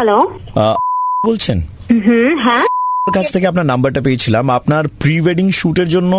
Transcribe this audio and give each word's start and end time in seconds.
Hello 0.00 0.20
বলছেন? 1.26 1.58
হুম 2.06 2.34
হ্যাঁ? 2.38 2.64
কাছ 3.10 3.32
থেকে 3.32 3.46
আপনার 3.46 3.66
নাম্বারটা 3.66 4.00
পেয়েছিলাম। 4.00 4.50
আপনার 4.50 4.88
প্রি 4.88 5.20
ওয়েডিং 5.20 5.50
শুটের 5.50 5.88
জন্য 5.88 6.12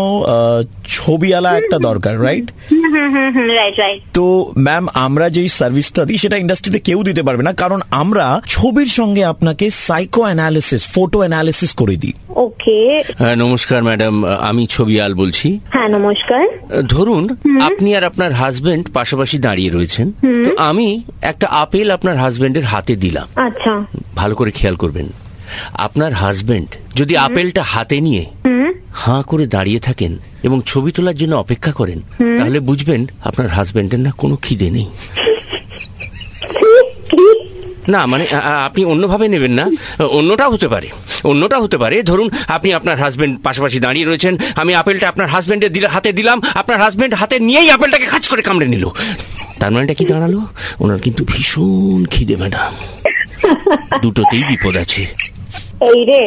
ছবিওয়ালা 0.90 1.58
একটা 1.58 1.78
দরকার 1.80 2.24
রাইট 2.24 2.48
হুম 2.72 2.86
হুম 2.96 3.10
হুম 3.16 3.30
হুম 3.36 3.48
রাইট 3.50 3.80
রাইট 3.80 4.02
তো 4.14 4.54
ম্যাম 4.58 4.88
আমরা 4.94 5.30
যেই 5.30 5.50
সার্ভিসটা 5.50 6.06
দিই 6.06 6.18
সেটা 6.18 6.38
ইন্ডাস্ট্রিতে 6.38 6.80
কেউ 6.80 7.04
দিতে 7.04 7.24
পারবে 7.24 7.44
না। 7.44 7.54
কারণ 7.54 7.82
আমরা 7.92 8.42
ছবির 8.48 8.88
সঙ্গে 8.88 9.26
আপনাকে 9.26 9.66
সাইকো 9.88 10.22
অ্যানালিসিস 10.22 10.88
ফটো 10.94 11.20
অ্যানালিসিস 11.20 11.74
করে 11.76 11.96
দিই। 11.96 12.14
ওকে 12.36 13.04
হ্যাঁ, 13.18 13.36
নমস্কার 13.36 13.84
ম্যাডাম 13.84 14.26
আমি 14.26 14.68
ছবি 14.68 15.02
আল 15.02 15.14
বলছি। 15.14 15.60
হ্যাঁ 15.70 15.88
নমস্কার। 15.88 16.44
ধরুন 16.90 17.24
আপনি 17.62 17.96
আর 17.96 18.04
আপনার 18.04 18.32
হাজবেন্ড 18.34 18.86
পাশাপাশি 18.94 19.38
দাঁড়িয়ে 19.38 19.70
রয়েছেন। 19.70 20.08
তো 20.46 20.52
আমি 20.64 20.88
একটা 21.22 21.48
আপেল 21.64 21.92
আপনার 21.92 22.16
হাজবেন্ডের 22.18 22.64
হাতে 22.64 22.96
দিলাম। 22.96 23.28
আচ্ছা। 23.36 23.74
ভালো 24.16 24.36
করে 24.36 24.52
খেয়াল 24.52 24.76
করবেন। 24.76 25.08
আপনার 25.74 26.14
হাজবেন্ড 26.14 26.70
যদি 26.96 27.18
আপেলটা 27.18 27.64
হাতে 27.64 28.02
নিয়ে 28.02 28.26
হাঁ 28.94 29.24
করে 29.24 29.46
দাঁড়িয়ে 29.48 29.80
থাকেন 29.80 30.18
এবং 30.44 30.62
ছবি 30.66 30.92
তোলার 30.92 31.16
জন্য 31.16 31.36
অপেক্ষা 31.36 31.72
করেন 31.72 32.00
তাহলে 32.38 32.60
বুঝবেন 32.60 33.08
আপনার 33.24 33.48
হাজবেন্ডের 33.48 34.00
না 34.00 34.12
কোনো 34.12 34.36
খিদে 34.36 34.70
নেই। 34.70 34.88
না 37.88 38.06
মানে 38.06 38.26
আপনি 38.68 38.86
অন্যভাবে 38.86 39.28
নেবেন 39.28 39.52
না। 39.52 39.66
অন্যটা 40.06 40.48
হতে 40.48 40.68
পারে। 40.68 40.90
অন্যটা 41.24 41.58
হতে 41.60 41.78
পারে। 41.78 42.04
ধরুন 42.04 42.30
আপনি 42.48 42.74
আপনার 42.74 42.98
হাজবেন্ড 43.00 43.34
পাশাপাশি 43.44 43.80
দাঁড়িয়ে 43.80 44.06
রয়েছেন। 44.06 44.38
আমি 44.56 44.76
আপেলটা 44.76 45.10
আপনার 45.10 45.28
হাজবেন্ডের 45.28 45.72
দিলে 45.74 45.88
হাতে 45.88 46.12
দিলাম। 46.12 46.42
আপনার 46.54 46.82
হাজবেন্ড 46.82 47.14
হাতে 47.14 47.40
নিয়েই 47.40 47.70
আপেলটাকে 47.70 48.06
খাচ 48.06 48.28
করে 48.28 48.42
কামড়ে 48.42 48.68
নিল। 48.68 48.86
তার 49.60 49.72
মানেটা 49.72 49.94
কি 49.94 50.06
দাঁড়াল? 50.06 50.36
ওনার 50.80 51.00
কিন্তু 51.00 51.26
ভীষণ 51.26 52.06
খিদে 52.06 52.36
ম্যাডাম 52.36 52.74
দুটোতেই 54.02 54.44
বিপদ 54.50 54.76
আছে। 54.78 55.02
এই 55.82 56.06
রে 56.06 56.24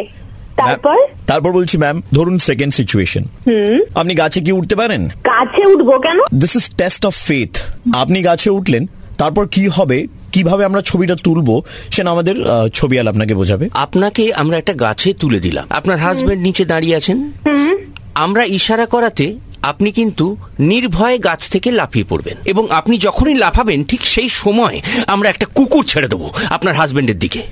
তারপর? 0.56 0.98
তারপর 1.27 1.52
বলছি 1.52 1.78
ম্যাম 1.78 2.02
ধরুন 2.12 2.38
সেকেন্ড 2.38 2.74
সিচুয়েশন 2.74 3.24
আপনি 3.94 4.14
গাছে 4.14 4.41
কি 4.41 4.52
উঠতে 4.52 4.74
পারেন? 4.77 5.02
কাছে 5.22 5.66
উঠবো 5.66 5.98
কেন? 5.98 6.19
This 6.38 6.56
is 6.56 6.70
test 6.77 7.06
of 7.06 7.14
faith 7.27 7.52
আপনি 7.94 8.22
গাছে 8.22 8.50
উঠলেন 8.50 8.83
তারপর 9.19 9.46
কি 9.46 9.66
হবে 9.69 9.98
কীভাবে 10.33 10.64
আমরা 10.64 10.80
ছবিটা 10.80 11.14
তুলবো 11.16 11.55
সেটা 11.91 12.11
আমাদের 12.11 12.36
আহ, 12.46 12.69
ছবিওয়ালা 12.69 13.11
আপনাকে 13.11 13.34
বোঝাবে। 13.34 13.66
আপনাকে 13.74 14.33
আমরা 14.33 14.56
একটা 14.58 14.74
গাছে 14.74 15.12
তুলে 15.12 15.41
দিলাম। 15.41 15.64
আপনার 15.70 15.98
হাজবেন্ড 15.98 16.42
নিচে 16.42 16.64
দাঁড়িয়ে 16.64 16.96
আছেন? 16.96 17.18
আমরা 18.16 18.44
ইশারা 18.48 18.86
করাতে 18.86 19.27
আপনি 19.65 19.93
কিন্তু 19.93 20.37
নির্ভয়ে 20.59 21.19
গাছ 21.19 21.48
থেকে 21.48 21.70
লাফিয়ে 21.70 22.05
পড়বেন। 22.09 22.37
এবং 22.45 22.70
আপনি 22.70 22.98
যখনই 22.98 23.34
লাফাবেন, 23.34 23.84
ঠিক 23.84 24.07
সেই 24.07 24.29
সময় 24.29 24.81
আমরা 25.07 25.29
একটা 25.29 25.47
কুকুর 25.47 25.84
ছেড়ে 25.84 26.09
দেবো 26.09 26.33
আপনার 26.51 26.75
হাজবেন্ডের 26.75 27.19
দিকে। 27.19 27.43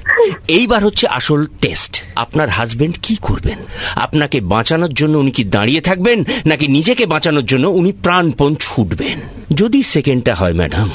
এইবার 0.49 0.85
হচ্ছে 0.85 1.07
আসল 1.07 1.47
টেস্ট। 1.61 2.03
আপনার 2.17 2.49
হাজবেন্ড 2.49 2.97
কি 3.03 3.17
করবেন? 3.23 3.59
আপনাকে 3.95 4.41
বাঁচানোর 4.41 4.95
জন্য 4.95 5.19
উনি 5.19 5.31
কি 5.31 5.45
দাঁড়িয়ে 5.45 5.81
থাকবেন, 5.81 6.25
নাকি 6.47 6.69
নিজেকে 6.69 7.07
বাঁচানোর 7.07 7.47
জন্য 7.47 7.69
উনি 7.69 7.93
প্রাণপণ 7.93 8.55
ছুটবেন? 8.55 9.19
যদি 9.55 9.83
সেকেন্ডটা 9.83 10.35
হয়, 10.35 10.55
ম্যাডাম 10.55 10.91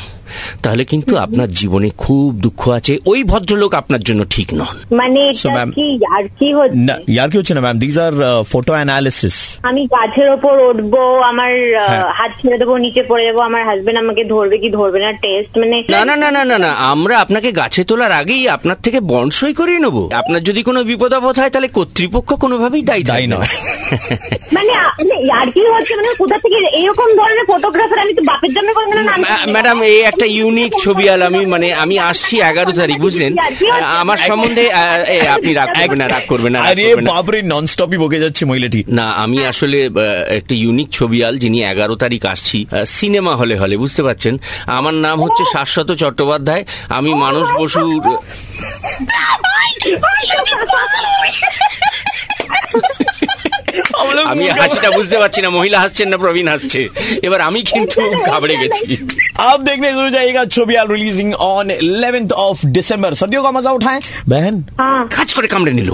তাহলে 0.64 0.84
কিন্তু 0.86 1.18
আপনার 1.18 1.50
জীবনে 1.52 1.90
খুব 1.98 2.36
দুঃখ 2.36 2.70
আছে। 2.70 2.94
ওই 3.06 3.24
ভদ্রলোক 3.24 3.74
আপনার 3.74 4.00
জন্য 4.00 4.22
ঠিক 4.30 4.54
নন। 4.54 4.76
মানে 4.96 5.22
So, 5.34 5.40
এটা 5.40 5.56
ma'am- 5.56 5.74
কি 5.74 5.88
আর 6.18 6.24
কি 6.40 6.54
হচ্ছে? 6.54 6.78
না 6.80 6.96
ইয়ার 7.08 7.30
কি 7.30 7.38
হচ্ছে 7.38 7.54
না 7.54 7.62
ma'am 7.62 7.78
these 7.80 7.96
are 8.00 8.14
photo 8.50 8.74
analysis 8.74 9.36
আমি 9.64 9.82
গাছের 9.88 10.30
ওপর 10.30 10.56
উঠবো 10.70 11.02
আমার 11.22 11.52
হ্যাঁ। 11.88 12.04
হাত 12.12 12.32
ছেড়ে 12.42 12.58
দেবো 12.58 12.74
নিচে 12.78 13.02
পড়ে 13.04 13.24
যাব 13.26 13.38
আমার 13.40 13.64
হাজবেন্ড 13.66 14.00
আমাকে 14.00 14.24
ধরবে 14.26 14.58
কি 14.58 14.70
ধরবে 14.70 15.00
না 15.00 15.12
টেস্ট 15.18 15.52
মানে 15.58 15.78
না 15.90 16.06
না 16.06 16.16
না 16.16 16.30
না 16.32 16.44
না 16.46 16.58
না 16.58 16.72
আমরা 16.92 17.16
আপনাকে 17.20 17.50
গাছে 17.52 17.84
তোলার 17.84 18.12
আগেই 18.12 18.50
আপনার 18.50 18.78
থেকে 18.84 19.00
বন্ড 19.04 19.34
সই 19.34 19.54
করিয়ে 19.54 19.80
নেব। 19.80 19.98
আপনার 20.14 20.42
যদি 20.44 20.62
কোনো 20.64 20.80
বিপদ 20.84 21.14
আপদ 21.14 21.36
হয় 21.40 21.50
তাহলে 21.50 21.68
কর্তৃপক্ষ 21.68 22.30
কোনোভাবেই 22.36 22.82
দায়ী 22.82 23.04
দায়ী 23.04 23.28
না। 23.28 23.36
নয়। 23.36 23.52
মানে 24.54 24.72
আ- 24.78 24.94
মানে 25.02 25.16
আর 25.34 25.48
কি 25.52 25.62
হচ্ছে 25.68 25.94
মানে 25.96 26.10
কোথা 26.18 26.38
থেকে 26.38 26.58
এরকম 26.78 27.10
ধরনের 27.18 27.46
ফটোগ্রাফার 27.48 28.00
আমি 28.00 28.14
তো 28.14 28.22
বাপের 28.24 28.52
জন্য 28.54 28.70
করব 28.74 28.90
না 29.00 29.02
ম্যাডাম 29.52 29.78
এই 29.84 30.00
একটা 30.18 30.34
ইউনিক 30.34 30.74
ছবি 30.84 31.10
আল 31.10 31.22
আমি 31.22 31.46
মানে 31.46 31.76
আমি 31.76 32.02
আসছি 32.02 32.42
এগারো 32.42 32.74
তারিখ 32.74 33.00
বুঝলেন? 33.00 33.36
আমার 33.98 34.18
সম্বন্ধে 34.28 34.62
এ, 35.10 35.28
আপনি 35.28 35.54
রাগ 35.54 35.68
করবেন 35.76 36.02
না 36.02 36.08
রাগ 36.08 36.22
করবেন 36.28 36.54
না 36.54 36.62
আরে 36.62 36.96
করবেন 37.20 37.46
না। 37.46 37.52
নন 37.52 37.68
স্টপই 37.68 37.98
বকে 37.98 38.20
যাচ্ছে 38.20 38.46
মহিলাটি। 38.46 38.84
না 38.90 39.16
আমি 39.16 39.46
আসলে 39.46 39.90
একটা 40.32 40.56
ইউনিক 40.56 40.92
ছবি 40.92 41.24
আল 41.24 41.38
যিনি 41.38 41.64
এগারো 41.64 41.96
তারিখ 41.96 42.26
আসছি 42.26 42.68
সিনেমা 42.92 43.36
হলে 43.36 43.58
হলে 43.58 43.78
বুঝতে 43.78 44.04
পারছেন? 44.04 44.38
আমার 44.70 44.94
নাম 45.06 45.24
হচ্ছে 45.24 45.44
শাশ্বত 45.54 45.94
চট্টোপাধ্যায় 45.94 46.66
আমি 46.90 47.16
মানস 47.16 47.48
বসুর 47.60 47.88
আমি 54.33 54.45
হাসিটা 54.53 54.91
বুঝতে 54.99 55.17
পারছি 55.23 55.41
না 55.45 55.49
মহিলা 55.59 55.79
হাসছেন 55.83 56.07
না 56.13 56.17
প্রবীণ 56.23 56.47
হাসছে 56.53 56.81
এবার 57.27 57.41
আমি 57.49 57.61
কিন্তু 57.71 57.99
ঘাবড়ে 58.29 58.57
গেছি 58.63 58.87
अब 59.43 59.63
देखने 59.63 59.93
को 59.93 60.09
जाएगा 60.11 60.45
छोबियाल 60.47 60.89
releasing 60.89 61.35
on 61.47 61.71
11th 61.95 62.33
of 62.41 62.65
December 62.77 63.15
सर्दियों 63.15 63.43
का 63.43 63.51
मजा 63.53 63.71
उठाएं 63.73 64.01
बहन 64.29 64.55
हाँ 64.81 65.09
খাচ 65.15 65.29
করে 65.37 65.49
কামড়ে 65.53 65.73
নিল 65.79 65.91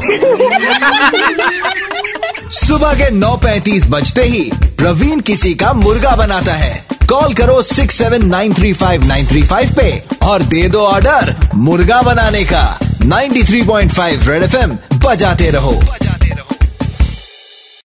सुबह 2.59 2.95
के 2.95 3.11
9:35 3.17 3.85
बजते 3.91 4.23
ही 4.25 4.51
प्रवीण 4.79 5.21
किसी 5.23 5.55
का 5.55 5.73
मुर्गा 5.75 6.15
बनाता 6.17 6.53
है 6.55 6.85
कॉल 7.07 7.33
करो 7.35 7.63
6793593 7.65 9.75
पे 9.79 10.03
और 10.25 10.43
दे 10.55 10.69
दो 10.69 10.81
ऑर्डर 10.87 11.35
मुर्गा 11.67 12.03
बनाने 12.03 12.45
का 12.53 12.65
93.5 13.07 14.29
रेड 14.29 14.43
एफएम 14.43 14.77
बजाते 15.05 15.51
रहो 15.51 15.81